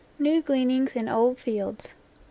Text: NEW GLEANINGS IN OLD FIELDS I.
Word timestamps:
NEW 0.17 0.41
GLEANINGS 0.41 0.95
IN 0.95 1.07
OLD 1.07 1.37
FIELDS 1.37 1.89
I. 1.89 1.93